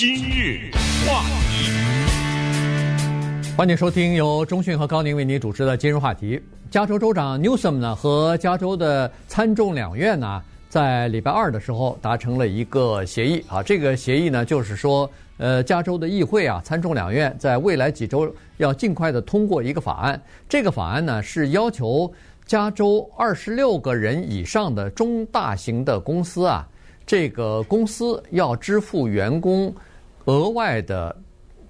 [0.00, 0.70] 今日
[1.06, 1.70] 话题，
[3.54, 6.40] 欢迎收听由中讯和高宁为您主持的今日话题。
[6.70, 13.62] 加州州长 Newsom 呢和加州的参众两院呢，在礼拜二的时候达成了一个协议啊。
[13.62, 20.18] 这个协议呢，就是说，呃，加州的议会啊，参众两院在未来几周要尽快的通过一个法案。
[20.48, 22.10] 这个法案呢，是要求
[22.46, 26.66] 加州二十六个人以上的中大型的公司啊，
[27.04, 29.70] 这个公司要支付员工。
[30.26, 31.16] 额外的，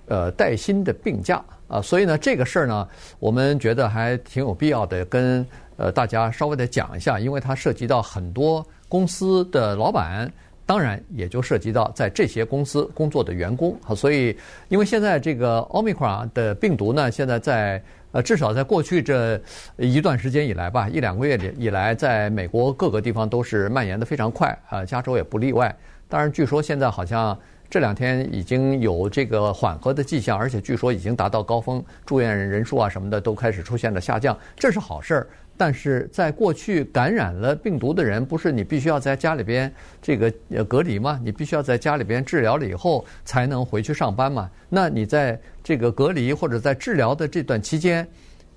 [0.06, 2.88] 呃，带薪的病假啊，所以呢，这个事儿呢，
[3.18, 10.30] 我们觉得还挺有必要的，跟呃大家稍微的讲一下，因为它涉及到很多公司的老板，
[10.66, 14.36] 当然也就涉及到在这些公司工作的员工啊，所以
[14.68, 19.40] 因为现在这个奥密克戎的病毒呢，现在在呃至少在过去这
[19.76, 25.72] 一段时间以来吧，一两个月以来，在美国各个地方都是蔓延的非常快啊，加州也不例外。
[26.08, 27.38] 当然，据说现在好像。
[27.70, 35.28] 这两天已经有这个缓和的迹象，而且据说已经达到高峰，住院人数啊什么的都开始出现了下降，这是好事儿。
[35.56, 41.20] 但是在过去感染了病毒的人，不是你必须要在家里边这个呃隔离吗？
[41.22, 44.50] 你必须要在家里边治疗了以后才能回去上班嘛？
[44.68, 48.04] 那你在这个隔离或者在治疗的这段期间，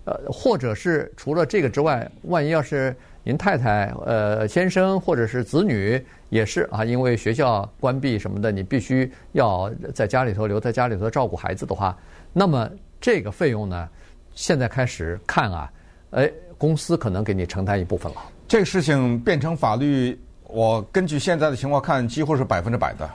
[0.06, 6.04] 呃，或者是除了这个之外，万一要是您太太、呃先生或者是子女。
[6.30, 11.96] 也是啊，因为学校关闭什么的，你必须要在家里头留在家里头照顾孩子的话，
[12.32, 12.68] 那么
[13.00, 13.88] 这个费用呢，
[14.34, 15.72] 现在开始看啊，
[16.10, 18.18] 哎，公司可能给你承担一部分了。
[18.48, 23.08] 这个事情变成法律，我根据现在的情况看，几乎是百分之百的。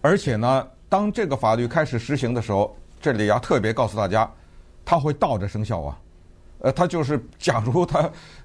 [0.00, 4.30] 而且呢，当这个法律开始实行的时候，这里要特别告诉大家，
[4.84, 5.98] 它会倒着生效啊。
[6.62, 8.00] 呃，他就是假如他，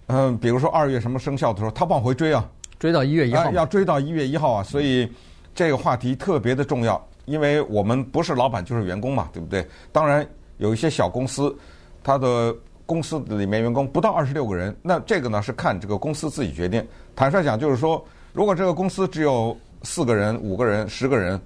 [0.08, 2.48] 嗯、呃，比如说二月什么生效的时候，他往回追啊。
[2.80, 4.64] 追到一月一号，要追到一月一号啊！
[4.64, 5.12] 所以
[5.56, 9.68] 这个话题特别的重要，因为我们不是老板就是员工嘛，对不对？
[9.92, 11.56] 当然有一些小公司，
[12.04, 16.86] 它的公司里面员工不到二十六个人，那这个呢是看这个公司自己决定。
[17.16, 21.40] 坦率讲，就是说，如果这个公司只有四个人、五个人、十个人，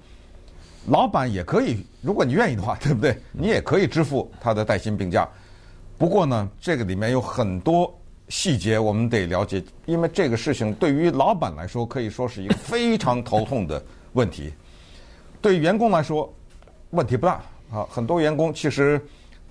[0.86, 3.16] 老板也可以，如果你愿意的话，对不对？
[3.32, 5.26] 你也可以支付他的带薪病假。
[6.02, 7.96] 不过呢，这个里面有很多。
[8.28, 13.80] 细节我们得了解，因为这个事情对于老板来说可以说是一个非常头痛的
[14.14, 14.52] 问题，
[15.40, 16.32] 对员工来说
[16.90, 17.40] 问题不大
[17.70, 17.86] 啊。
[17.88, 19.00] 很多员工其实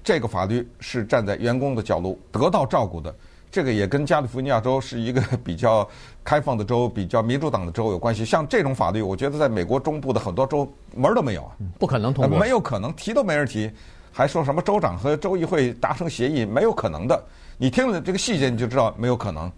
[0.04, 3.16] 这个法律是站在员工的角度得到照顾的，
[3.50, 5.88] 这个也跟加利福尼亚州是一个比较
[6.22, 8.26] 开放的州、比较民主党的州有关系。
[8.26, 13.70] 像这种法律，我觉得在美国中部的很多州门儿都没有啊，不可能通过，没有可能提都没人提，
[14.12, 17.24] 还说什么州长和州议会达成协议，没有可能的。
[17.58, 19.52] 你听了这个细节，你就知道没有可能。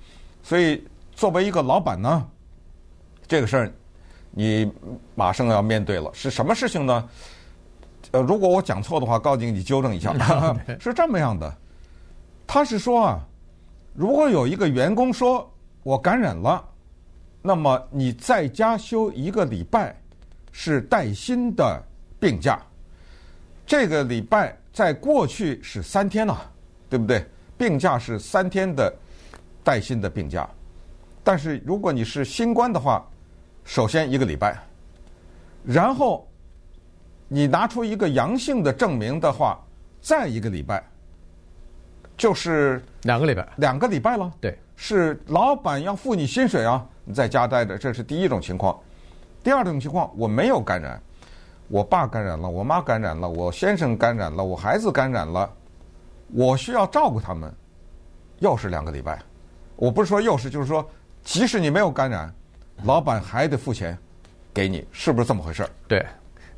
[0.43, 0.83] 所以
[1.13, 2.27] 作为一个老板呢，
[3.27, 3.73] 这个事儿
[4.31, 4.71] 你
[5.15, 6.11] 马上要面对了。
[6.13, 7.09] 是什么事情呢？
[8.11, 10.13] 呃，如果我讲错的话，高景你纠正一下。
[10.79, 11.51] 是这么样的，
[12.45, 13.19] 他是说啊，
[13.93, 15.49] 如果有一个员工说
[15.81, 16.63] 我感染了，
[17.41, 19.95] 那么你在家休一个礼拜
[20.51, 21.81] 是带薪的
[22.19, 22.61] 病假。
[23.65, 26.37] 这个礼拜在过去是三天呐，
[26.89, 27.25] 对不对？
[27.57, 28.93] 病假是三天的
[29.63, 30.49] 带薪的病假，
[31.23, 33.05] 但是如果你是新冠的话，
[33.63, 34.57] 首先一个礼拜，
[35.63, 36.27] 然后
[37.27, 39.57] 你拿出一个阳性的证明的话，
[40.01, 40.83] 再一个礼拜，
[42.17, 44.29] 就是两个礼拜，两个礼拜了。
[44.41, 48.77] 对，是老板要付你薪水啊，你在家待着，这是第一种情况。
[49.41, 51.01] 第二种情况，我没有感染，
[51.67, 55.49] 我爸感染了，我妈感染了，我先生感染了，我孩子感染了。
[56.35, 57.53] 我需要照顾他们，
[58.39, 59.19] 又是两个礼拜。
[59.75, 60.87] 我不是说又是，就是说，
[61.23, 62.33] 即使你没有感染，
[62.83, 63.97] 老板还得付钱
[64.53, 65.67] 给你，是不是这么回事？
[65.87, 66.03] 对，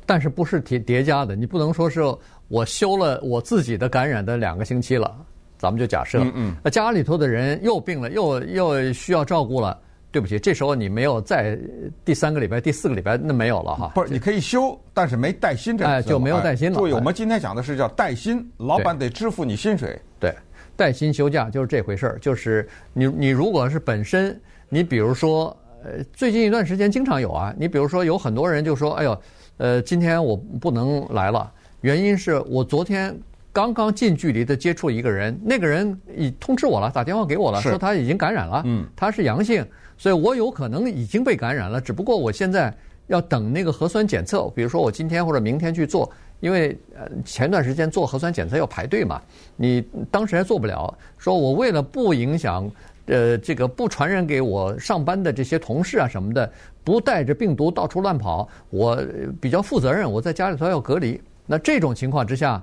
[0.04, 1.36] 但是不是叠叠加的？
[1.36, 2.00] 你不能说是
[2.48, 5.14] 我休了我自己的感染的两个星期了，
[5.58, 9.78] 咱们就假设，嗯嗯，家里头的人又病了，又又需要照顾了。
[10.16, 11.58] 对不起，这时候你没有在
[12.02, 13.92] 第三个礼拜、第四个礼拜，那没有了哈。
[13.94, 15.90] 不是，你可以休，但是没带薪这个。
[15.90, 16.78] 哎，就没有带薪了。
[16.78, 20.00] 注意，我们今天讲的是叫带薪，老板得支付你薪水。
[20.18, 20.34] 对，
[20.74, 22.18] 带薪休假就是这回事儿。
[22.18, 24.40] 就是你，你如果是本身，
[24.70, 25.54] 你比如说，
[25.84, 27.54] 呃，最近一段时间经常有啊。
[27.58, 29.22] 你比如说，有很多人就说：“哎呦，
[29.58, 31.52] 呃，今天我不能来了，
[31.82, 33.14] 原因是我昨天
[33.52, 39.62] 刚刚近距离的接触一个人，那个人已通知我了，打电话给我了，说他已经感染了，嗯，他是阳性。”
[39.98, 42.74] 所以我有可能已经被感染了，只不过我现在
[43.06, 46.10] 要等那个核酸检测，比如说我今天或者明天去做，
[46.40, 49.22] 因为呃前段时间做核酸检测要排队嘛，
[49.56, 50.92] 你当时还做不了。
[51.16, 52.70] 说我为了不影响
[53.06, 56.50] 呃，这个不传染给我上班的这些同事啊什么的，
[56.82, 59.00] 不带着病毒到处乱跑，我
[59.40, 61.20] 比较负责任，我在家里头要隔离。
[61.46, 62.60] 那这种情况之下，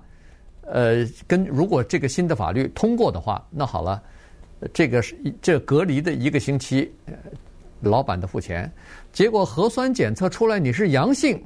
[0.63, 4.03] 呃，跟如果这个新的法律通过的话，那好了，
[4.73, 6.93] 这个是这隔离的一个星期，
[7.81, 8.71] 老板的付钱。
[9.11, 11.43] 结果核酸检测出来你是阳性，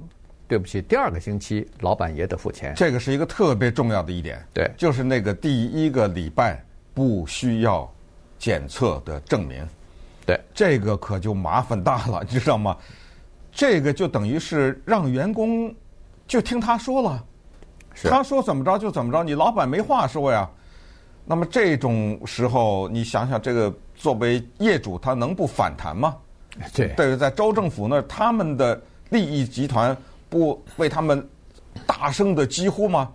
[0.47, 2.73] 对不起，第二个星期老板也得付钱。
[2.75, 7.89] 这个是一个特别重要的一点，对，就是那个第一个礼拜不需要
[8.37, 9.67] 检测的证明，
[10.25, 12.77] 对，这个可就麻烦大了，你知道吗？
[13.51, 15.73] 这个就等于是让员工
[16.27, 17.23] 就听他说了。
[18.03, 20.47] 他说怎么着就怎么着，你老板没话说呀。
[21.29, 26.15] 那么这种时候，你想想，这个作为业主，他能不反弹吗？
[26.73, 29.95] 对，对，在州政府那儿，他们的利益集团
[30.29, 31.27] 不为他们
[31.85, 33.11] 大声的疾呼吗？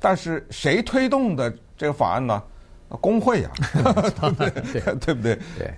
[0.00, 2.42] 但是谁推动的这个法案呢？
[3.00, 4.94] 工会呀，对 不 对？
[4.96, 5.38] 对不对？
[5.58, 5.74] 对。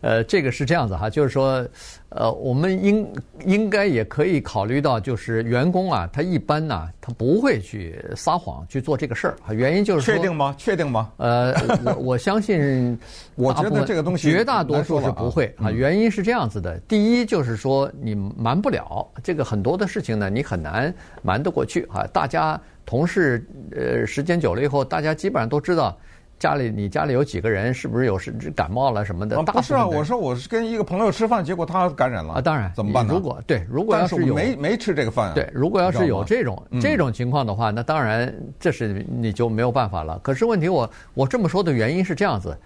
[0.00, 1.66] 呃，这个是这样子哈，就是说，
[2.10, 3.12] 呃，我们应
[3.44, 9.36] 应该也可以考虑到，就是员工啊，他一般呢，他不会去撒谎去做这个事儿。
[9.52, 10.54] 原因就是说，确定吗？
[10.56, 11.10] 确定吗？
[11.16, 11.52] 呃，
[11.84, 12.96] 我我相信，
[13.34, 15.70] 我觉得这个东西绝大多数是不会啊。
[15.70, 22.06] 原因是这样子的，第一就是说，你瞒不了这个很多的事情呢，你很难瞒得过去啊。
[22.12, 25.98] 大家同事呃，时间久了以后，大家基本上都知道。
[26.38, 27.74] 家里你家里有几个人？
[27.74, 29.36] 是不是有是感冒了什么的？
[29.36, 32.40] 啊、不是啊，我说我是跟一个朋友吃饭，结果他感染了啊。
[32.40, 33.12] 当然，怎么办呢？
[33.12, 40.18] 如果对，如果要是有没没吃这个饭、啊，对，如果要是有这种这种情况的话，那当然这是你就没有办法了。
[40.20, 42.56] 可是问题我我这么说的原因是这样子：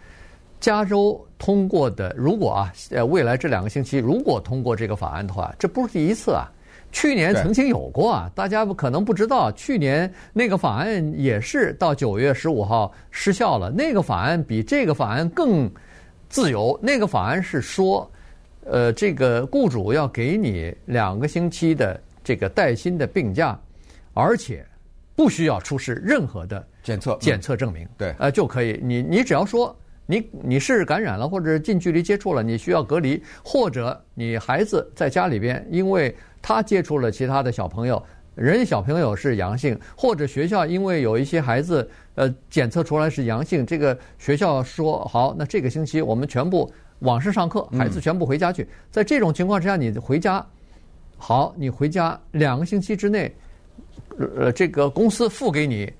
[0.60, 6.46] 加州通过的，如果啊，呃，未来这两个星期如果通过这个法案的话，这不是第一次啊。
[6.92, 13.70] 去年曾经有过啊，大家可能不知道，去年那个法案也是到九月十五号失效了。
[13.70, 15.68] 那个法案比这个法案更
[16.28, 16.78] 自由。
[16.82, 18.08] 那个法案是说，
[18.66, 23.58] 呃，这个雇主要给你两个星期的这个带薪的病假，
[24.12, 24.64] 而且
[25.16, 28.78] 不需要出示任何的检测检测证明，对，呃，就可以。
[28.82, 29.74] 你你只要说。
[30.04, 38.02] 你你是感染了，或者近距离接触了，你需要隔离，或者你孩子在家里边，因为他接触了其他的小朋友，
[38.34, 48.68] 人小朋友是阳性，或者学校因为有一些孩子呃检测出来是阳性，这个学校说好，那这个星期我们全部网上上课，孩子全部回家去。
[48.90, 50.44] 在这种情况之下，你回家
[51.16, 53.32] 好，你回家两个星期之内，
[54.36, 55.92] 呃，这个公司付给你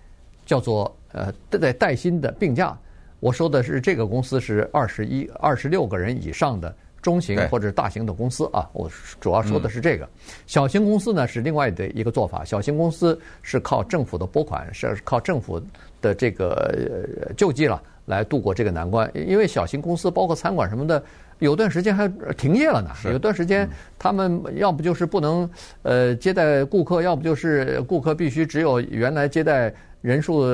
[0.45, 2.77] 叫做呃带带薪的病假。
[3.21, 8.67] 我说的是这个公司是二十一、二十六个人以上的中型或者大型的公司啊。
[8.73, 8.91] 我
[9.21, 10.09] 主要说的是这个，
[10.47, 12.45] 小型公司呢是另外的一个做法。
[12.45, 15.61] 小型公司是靠政府的拨款，是靠政府
[16.01, 17.07] 的这个
[17.37, 19.11] 救济了来度过这个难关。
[19.15, 21.03] 因为小型公司包括餐馆什么的，
[21.41, 22.09] 有段时间还
[22.39, 22.91] 停业了呢。
[23.11, 23.69] 有段时间
[23.99, 25.49] 他们要不就是不能
[25.83, 29.75] 呃接待顾客，要不就是顾客必须只有原来接待。
[30.03, 30.45] 人数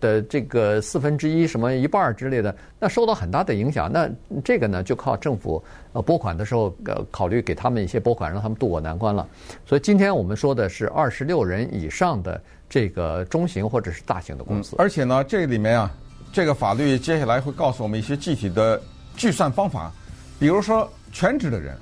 [0.00, 3.90] 的这个四分之一、什么一半之类的，那受到很大的影响。
[3.92, 4.08] 那
[4.44, 5.62] 这个呢，就靠政府
[5.92, 9.28] 呃拨款的时候，呃考虑给他们一些拨款，让他们渡过难关了。
[9.66, 12.40] 所以今天我们说的是二十六人以上的
[12.70, 14.76] 这个中型或者是大型的公司。
[14.78, 15.92] 而且呢，这里面啊，
[16.32, 18.80] 这个法律接下来会告诉我们一些具体的
[19.16, 19.90] 计算方法，
[20.38, 21.76] 比如说全职的人，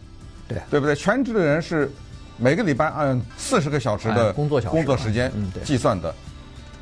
[0.49, 0.94] 对对不对？
[0.94, 1.90] 全职的人是
[2.38, 5.31] 每个礼拜按四十个小时的工作工作时间
[5.62, 6.14] 计算的。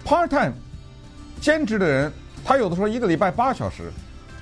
[0.09, 0.55] Part time，
[1.39, 2.11] 兼职的人，
[2.43, 3.93] 他有的时候一个礼拜八小时、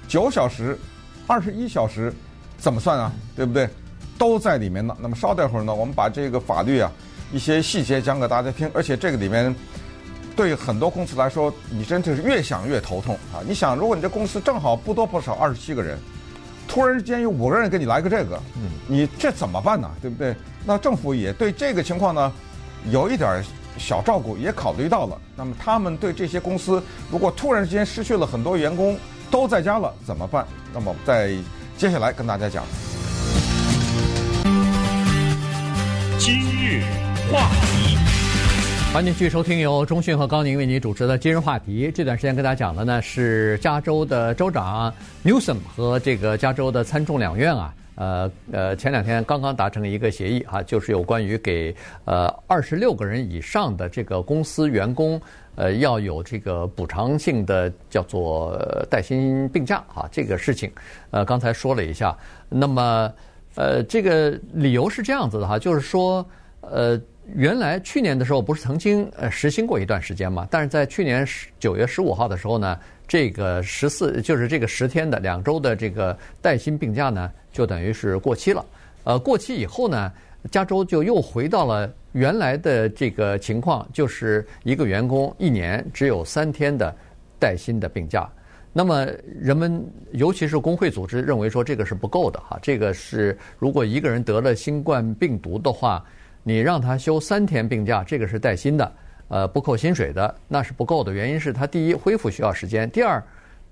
[0.06, 0.78] 九小时、
[1.26, 2.14] 二十一小时，
[2.56, 3.12] 怎么算啊？
[3.34, 3.68] 对不对？
[4.16, 4.96] 都在里面呢。
[5.00, 6.88] 那么稍待会儿呢，我们把这个法律啊
[7.32, 8.70] 一些细节讲给大家听。
[8.72, 9.52] 而且这个里面
[10.36, 13.42] 对很多公司来说，你真的是越想越头痛啊！
[13.44, 15.98] 你想，如果你这公司正好不多不少二十七个人，
[16.68, 18.40] 突然之间有五个人给你来个这个，
[18.86, 19.90] 你这怎么办呢？
[20.00, 20.32] 对不对？
[20.64, 22.32] 那政府也对这个情况呢
[22.88, 23.42] 有一点。
[23.78, 28.98] 小照顾也考虑到了，那么他们对这些公司，如果突然之间失去了很多员工，
[29.30, 30.46] 都在家了怎么办？
[30.72, 31.34] 那么在
[31.76, 32.64] 接下来跟大家讲。
[36.18, 36.82] 今日
[37.30, 37.98] 话题，
[38.96, 41.92] 欢迎继续收听由钟讯和高宁为您主持的今日话题。
[41.94, 44.90] 这段时间跟大家讲的呢是加州的州长
[45.22, 47.74] Newsom 和这个加州的参众两院啊。
[47.96, 51.76] 呃呃，前两天刚刚达成一个协议哈，就是有关于给
[52.06, 55.20] 呃二十六个人以上的这个公司员工，
[55.56, 60.72] 呃要有这个补偿性的叫做带薪病假哈，这个事情，
[61.10, 62.16] 呃刚才说了一下，
[62.48, 63.12] 那么
[63.56, 66.26] 呃这个理由是这样子的哈，就是说
[66.62, 66.98] 呃
[67.34, 70.46] 原来去年的时候不是曾经呃实行过一段时间嘛？
[70.48, 72.78] 但是在去年十九月十五号的时候呢，
[73.08, 78.64] 这个十四就是这个十天的两周的这个带薪病假呢，就等于是过期了。
[79.02, 80.12] 呃，过期以后呢，
[80.52, 86.94] 加州就又回到了原来的这个情况，就是一个员工一年只有三天的
[87.40, 88.30] 带薪的病假。
[88.72, 89.04] 那么
[89.40, 96.04] 人们尤其是工会组织认为说这个是不够的哈，这个是如果一个人得了新冠病毒的话。
[96.48, 98.92] 你让他休三天病假，这个是带薪的，
[99.26, 101.12] 呃，不扣薪水的，那是不够的。
[101.12, 103.20] 原因是他第一恢复需要时间，第二，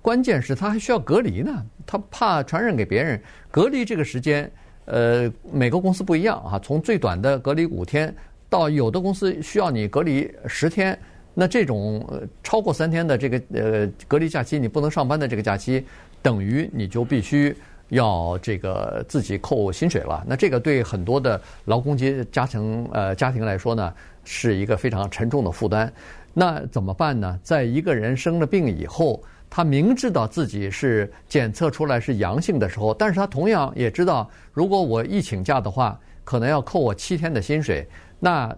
[0.01, 3.17] 关键是他还需要隔离呢，他怕传染给别人。
[3.49, 4.51] 隔离这个时间，
[4.83, 8.13] 呃，每个公司不一样啊，从最短的隔离五天，
[8.49, 10.99] 到有的公司需要你隔离十天，
[11.33, 12.05] 那这种
[12.43, 15.85] 超过三天的这个呃隔离假期，你不能上班的这个假期，
[16.21, 17.55] 等于你就必须。
[17.89, 25.91] 要这个自己扣薪水了，那这个对很多的劳工阶家庭呃家庭来说呢，是一个非常沉重的负担。
[26.33, 27.39] 那怎么办呢？
[27.43, 37.87] 在一个人生了病以后，他明知道自己是检测出来是阳性的时候，但是他同样也知道，如果我一请假的话，可能要扣我七天的薪水。
[38.19, 38.53] 那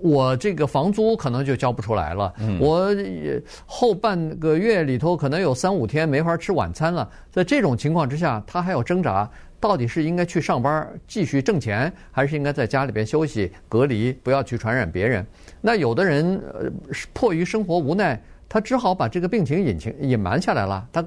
[0.00, 2.94] 我这个房租可能就交不出来了，我
[3.64, 7.08] 后半个月里头可能有三五天没法吃晚餐了。
[7.30, 15.26] 在这种情况之下，他还要挣扎，到底是应该去上班继续挣钱，还是应该在家里边休息隔离，不要去传染别人？
[15.62, 16.70] 那有的人呃
[17.14, 21.04] 迫于生活无奈，他只好把这个病情隐情隐瞒下来了，他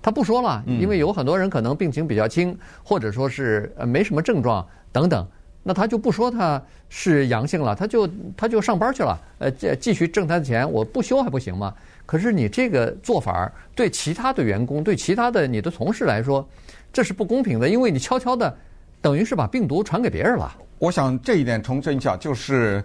[0.00, 5.26] 他不说了，因为有很多人可能病情比较轻，或者说是呃没什么症状等等。
[5.62, 11.74] 那他就不说他是阳性了，他就他就上班去了，呃，继继续挣他的钱，我不休还不行吗？
[12.06, 16.48] 可是你这个做法对其他的员工，对其他的你的同事来说，
[16.92, 18.56] 这是不公平的，因为你悄悄的，
[19.02, 20.56] 等于是把病毒传给别人了。
[20.78, 22.82] 我想这一点重申一下，就是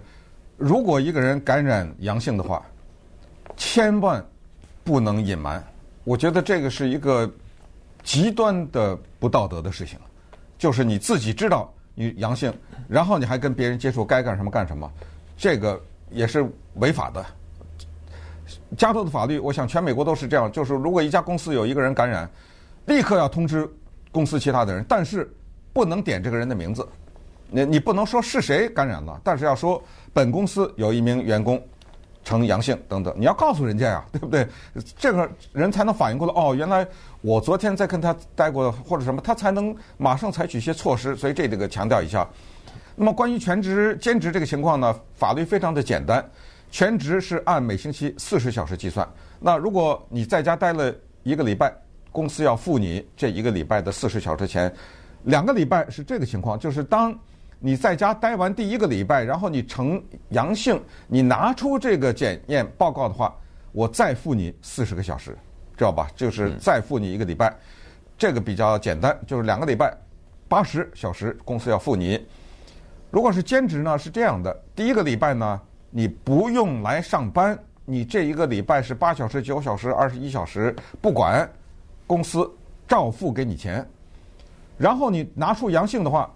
[0.58, 2.62] 如果一个人感染阳性的话，
[3.56, 4.22] 千万
[4.84, 5.64] 不能隐瞒。
[6.04, 7.28] 我觉得这个是一个
[8.02, 9.98] 极端的不道德的事情，
[10.58, 11.72] 就是你自己知道。
[11.96, 12.52] 你阳性，
[12.88, 14.88] 然后你还跟别人接触，该干什么干什么，
[15.36, 17.26] 这个也是违法的。
[18.76, 22.30] 加州的法律，我想全美国都是这样，就是如果一家公司有一个人感染，
[22.84, 23.68] 立刻要通知
[24.12, 25.28] 公司其他的人，但是
[25.72, 26.86] 不能点这个人的名字。
[27.48, 31.60] 你你不能说是谁感染了，但是要说本公司有一名员工。
[32.26, 34.44] 呈阳性等等，你要告诉人家呀，对不对？
[34.98, 36.34] 这个人才能反应过来。
[36.34, 36.84] 哦，原来
[37.20, 41.14] 我昨天在跟他待过，或者什么，他才能马上采取一些措施。
[41.14, 42.28] 所以这这个强调一下。
[42.96, 46.28] 那么关于全职、兼职这个情况呢，法律非常的简单，
[46.68, 49.08] 全职是按每星期四十小时计算。
[49.38, 50.92] 那如果你在家待了
[51.22, 51.72] 一个礼拜，
[52.10, 54.74] 公司要付你这一个礼拜的四十小时钱。
[55.22, 57.16] 两个礼拜是这个情况，就是当。
[57.58, 63.34] 你在家待完第一个礼拜，然后你呈阳性，你拿出这个检验报告的话，
[63.72, 65.36] 我再付你四十个小时，
[65.76, 66.08] 知道吧？
[66.14, 67.54] 就是再付你一个礼拜，
[68.18, 69.96] 这个比较简单，就是两个礼拜，
[70.48, 72.24] 八十小时，公司要付你。
[73.10, 75.60] 如果是兼职呢，是这样的，第一个礼拜呢，
[75.90, 81.50] 你不用来上班，你这一个礼拜是八小时、九小时、二十一小时，不管，
[82.06, 82.48] 公司
[82.86, 83.84] 照付给你钱。
[84.76, 86.30] 然后你拿出阳性的话。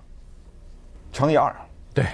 [1.12, 1.54] 乘以二，
[1.92, 2.04] 对，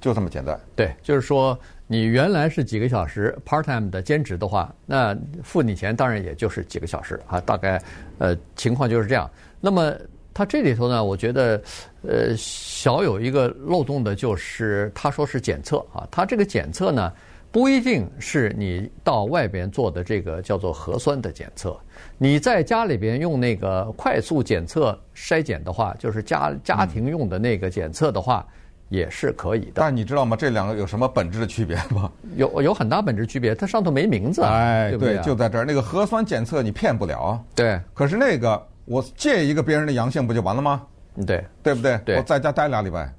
[0.00, 0.58] 就这么简单。
[0.74, 7.80] 对，就是说你原来是几个小时 part time 的兼职的话，那付你钱当然也就是几个小时啊，大概
[8.18, 9.30] 呃情况就是这样。
[9.60, 9.92] 那么
[10.32, 11.60] 他这里头呢，我觉得
[12.02, 17.12] 呃小有一个漏洞的就是他说是检测啊，他这个检测呢
[17.56, 21.74] 不一定是你到外边做的这个叫做核酸的检测。
[22.18, 28.46] 你在家里边用那个快速检测筛检的话，就是家家庭用的那个检测的话，
[28.90, 29.72] 也是可以的。
[29.76, 30.36] 但你知道吗？
[30.36, 32.12] 这两个有什么本质的区别吗？
[32.36, 34.42] 有有很大本质区别，它上头没名字。
[34.42, 35.16] 哎，对？
[35.22, 37.42] 就在这儿，那个核酸检测你骗不了。
[37.54, 37.80] 对。
[37.94, 40.82] 可是那个，我借一个别人的阳性不就完了吗？
[41.26, 41.98] 对，对不对？
[42.04, 42.16] 对。
[42.18, 43.10] 我在家待俩礼拜。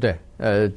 [0.00, 0.68] 对，呃，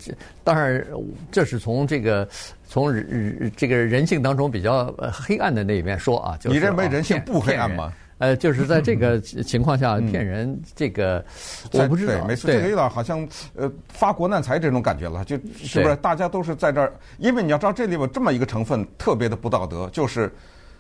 [0.44, 0.86] 当然，
[1.32, 2.28] 这是从这个
[2.70, 7.92] 从人这个人性当中比较黑暗的那一面说啊，就是、你认为人性不黑暗吗？
[8.20, 11.18] 呃，就是在这个 情况下骗人，这个、
[11.72, 15.96] 嗯、我不知道，对，没错，这个有点好像呃发国难财这种感觉了，就是不是？
[15.96, 20.32] 大家都是在这儿，因为你要知道这里边这么一个成分特别的不道德，就是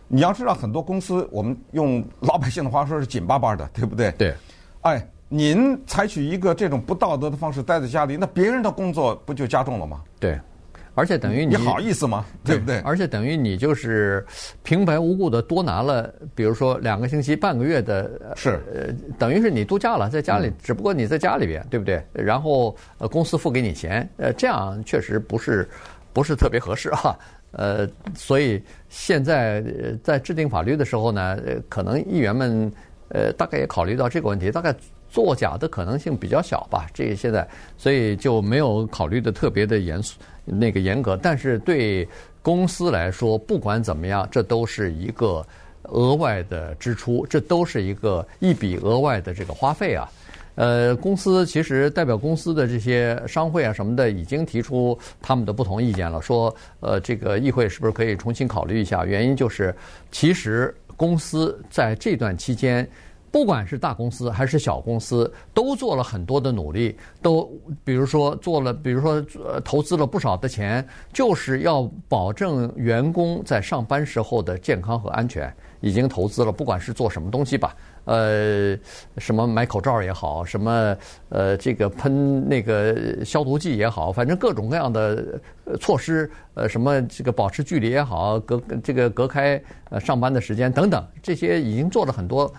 [0.07, 4.11] 你要知道很多公司，我们用老百姓的话说是紧巴巴的，对不对？
[4.11, 4.35] 对，
[4.81, 5.03] 哎。
[5.31, 10.01] 您采取一个这种不道德的方式待在家里，那别人的工作不就加重了吗？
[10.19, 10.39] 对，
[10.99, 12.25] 而且等于你你好意思吗？
[12.43, 12.79] 对不对？
[12.81, 14.25] 而且等于你就是
[14.63, 22.03] 平白无故的多拿了，比如说两个星期、半个月的，是呃，等于是你度假了，在家里，只不过你在家里边，对不对？
[22.11, 25.65] 然后呃，公司付给你钱，呃，这样确实不是
[26.11, 27.17] 不是特别合适啊。
[27.53, 29.63] 呃，所以现在
[30.03, 31.39] 在制定法律的时候呢，
[31.69, 32.69] 可能议员们
[33.07, 34.75] 呃大概也考虑到这个问题，大概。
[35.11, 37.47] 作假的可能性比较小吧，这个现在，
[37.79, 40.19] 所以就没有考虑的特别的严肃，
[40.51, 41.15] 那个严格。
[41.15, 42.07] 但是对
[42.41, 45.45] 公司来说，不管怎么样，这都是一个
[45.83, 50.09] 额外的支出，这都是一个一笔额外的这个花费啊。
[50.55, 59.05] 呃，公司其实代表公司的这些商会啊什么的，已经提出他们的不同意见了，说呃，这个议会是不是可以重新考虑一下？
[59.05, 59.73] 原因就是，
[60.11, 62.87] 其实公司在这段期间。
[63.31, 67.49] 不管是大公司还是小公司，都做了很多的努力，都
[67.83, 78.75] 比如说做了，比如说呃投资了不少的钱，就是要保证员工在上班时候的健康和安全，已经投资了，不管是做什么东西吧，呃，
[79.17, 80.97] 什么买口罩也好，什么
[81.29, 85.39] 呃这个喷那个消毒剂也好，反正各种各样的
[85.79, 92.51] 措施，呃，什么这个保持距离也好，隔这个隔开呃上班的时间等等，这些已经做了很多。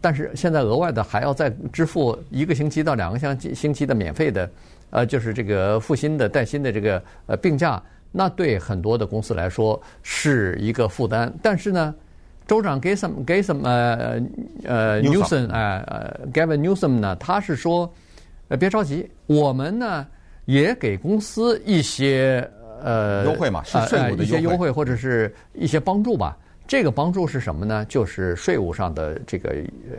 [0.00, 4.50] 但是现在额外的还要再支付一个星期到两个星星期的免费的，
[4.90, 11.32] 呃，就是这个付薪的带薪的这个呃病假，那对很多的公司来说是一个负担。
[11.42, 11.94] 但是呢，
[12.46, 14.20] 州长 Gavin Gavin 呃
[14.64, 17.92] 呃 Newsom 哎呃 Gavin Newsom 呢，他是说
[18.48, 20.06] 呃别着急，我们呢
[20.46, 22.50] 也给公司一些
[22.82, 26.36] 呃优惠嘛，是税务的优惠，一些优惠或者是一些帮助吧。
[26.70, 27.84] 这个帮助是什么呢？
[27.86, 29.52] 就是税务上的这个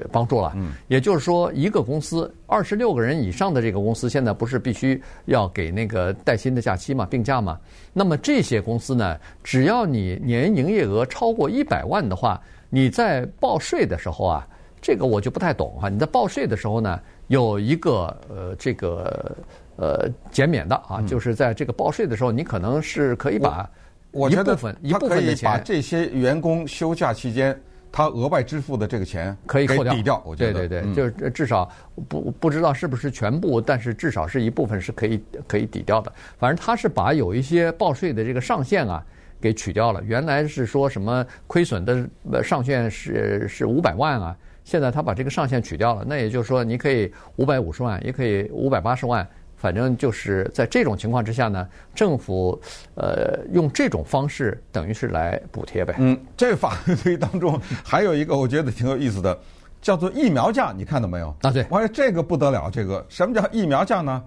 [0.10, 0.54] 帮助了。
[0.56, 7.60] 嗯，也就是说，一个公司二十六个人以上的这个公司，现在不是必须要给那个带薪的假期嘛，病假嘛？
[7.92, 14.48] 那么这些公司呢，只要你年营业额超过一百万的话，你在报税的时候啊，
[14.82, 15.90] 这个我就不太懂哈。
[15.90, 16.98] 你在报税的时候呢，
[17.28, 19.36] 有一个呃这个
[19.76, 23.70] 呃减免的啊，就是在这个报税的时候，你可能是可以把。
[24.12, 27.58] 我觉得他可以把这些员工休假期间
[27.92, 30.22] 他额外支付的这个钱可以扣掉，抵掉。
[30.26, 31.70] 我觉得，对对对，就是至少
[32.08, 36.12] 不不知道是不是全部，但是至少是一部分是可以可以抵掉的。
[36.38, 39.04] 反正他是把有一些报税的这个上限啊
[39.40, 40.02] 给取掉了。
[40.06, 46.06] 原来是说什么亏损的上限是是五百万啊，现在他把这个上限取掉了。
[46.08, 49.28] 那也就是说，你可以五百五十万，也可以五百八十万。
[49.62, 52.60] 反正就是在这种情况之下呢，政府
[52.96, 55.94] 呃用这种方式等于是来补贴呗。
[56.00, 59.40] 嗯，这个法律当中还有一个我觉得挺有意思的，
[59.80, 61.28] 叫做疫苗价，你看到没有？
[61.44, 64.24] 啊，对，我说这个不得了，这个什么叫疫苗价呢？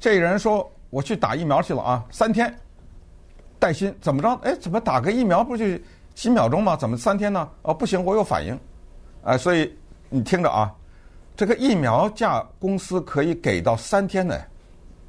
[0.00, 2.52] 这人说我去打疫苗去了啊，三天
[3.60, 4.28] 带薪，怎么着？
[4.42, 5.64] 哎，怎么打个疫苗不就
[6.16, 6.76] 几秒钟吗？
[6.76, 7.48] 怎么三天呢？
[7.62, 8.58] 哦，不行，我有反应，
[9.22, 9.72] 哎，所以
[10.10, 10.74] 你听着啊，
[11.36, 14.36] 这个疫苗价公司可以给到三天呢。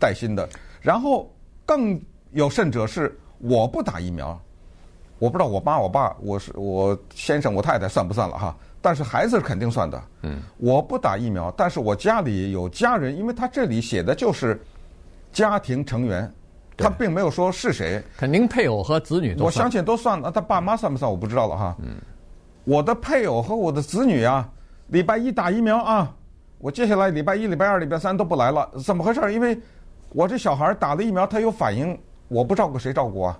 [0.06, 0.48] 带薪的，
[0.82, 1.34] 然后
[1.65, 4.39] 更有甚者是我不打疫苗，
[5.18, 10.00] 我不知道我妈我爸我是我先生我太太算不算了哈，但是孩子是肯定算的。
[10.22, 14.62] 嗯，我不打疫苗，但是我家里有家人，因为他这里写的就是
[15.34, 16.32] 家庭成员，
[16.78, 20.20] 他并没有说是谁，肯定配偶和子女我相信都算。
[20.20, 21.76] 了他爸妈算不算我不知道了哈。
[21.80, 21.96] 嗯，
[22.63, 24.48] 我的配偶和我的子女啊，
[24.89, 26.13] 礼拜一打疫苗啊，
[26.60, 29.34] 我接下来礼拜一、礼拜二、礼拜三都不来了，怎么回事？
[29.34, 29.58] 因为
[30.15, 31.99] 我这小孩打了疫苗，他有反应，
[32.30, 33.38] 我不照顾谁照顾啊？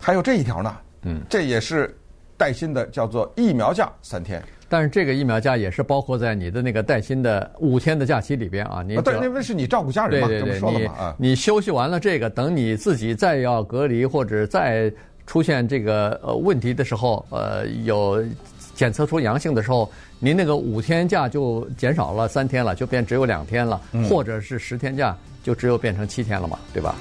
[0.00, 1.96] 还有这一条呢，嗯，这也是
[2.36, 4.42] 带薪的，叫做疫苗假三天。
[4.68, 8.82] 但是这个疫苗假也是包括在你的那个带薪的五天的假期里边啊。
[8.82, 10.90] 你对，因为是你照顾家人嘛，对对对，你
[11.28, 14.92] 你休息完了这个，等你自己再要隔离或者再
[15.24, 18.20] 出现这个呃问题的时候，呃，有
[18.74, 25.16] 检测出阳性的时候，您那个五天假就减少了三天了，就变只有两天了，或者是十天假。
[25.44, 26.94] 就只有变成七天了嘛，对吧？